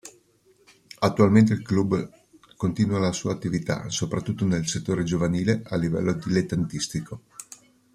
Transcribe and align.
Attualmente 1.01 1.53
il 1.53 1.61
club 1.61 2.09
continua 2.57 2.97
la 2.97 3.11
sua 3.11 3.33
attività, 3.33 3.87
soprattutto 3.89 4.47
nel 4.47 4.65
settore 4.67 5.03
giovanile, 5.03 5.61
a 5.63 5.75
livello 5.77 6.13
dilettantistico. 6.13 7.21